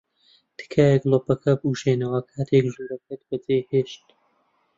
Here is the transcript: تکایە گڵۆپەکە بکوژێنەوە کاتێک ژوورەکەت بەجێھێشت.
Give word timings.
تکایە 0.57 0.97
گڵۆپەکە 1.03 1.51
بکوژێنەوە 1.59 2.19
کاتێک 2.31 2.65
ژوورەکەت 2.73 3.21
بەجێھێشت. 3.29 4.05